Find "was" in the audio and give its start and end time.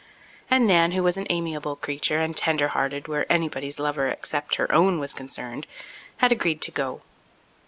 1.03-1.15, 4.97-5.13